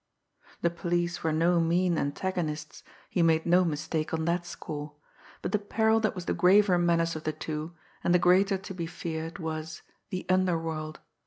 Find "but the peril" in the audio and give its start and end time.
5.43-5.99